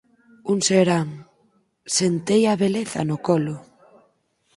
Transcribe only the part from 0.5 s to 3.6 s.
Un serán, sentei á Beleza no colo.